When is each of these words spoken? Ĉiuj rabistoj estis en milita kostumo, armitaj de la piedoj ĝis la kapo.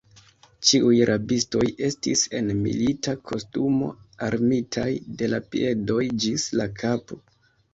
Ĉiuj 0.67 0.93
rabistoj 1.09 1.65
estis 1.87 2.23
en 2.39 2.49
milita 2.63 3.15
kostumo, 3.33 3.91
armitaj 4.29 4.89
de 5.21 5.31
la 5.35 5.41
piedoj 5.53 6.03
ĝis 6.25 6.49
la 6.63 6.69
kapo. 6.83 7.25